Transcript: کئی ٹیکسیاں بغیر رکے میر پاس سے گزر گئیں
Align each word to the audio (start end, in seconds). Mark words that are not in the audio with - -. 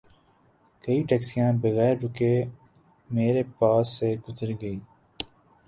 کئی 0.83 0.99
ٹیکسیاں 1.09 1.51
بغیر 1.63 1.95
رکے 2.03 2.33
میر 3.09 3.35
پاس 3.59 3.85
سے 3.97 4.09
گزر 4.25 4.49
گئیں 4.61 4.79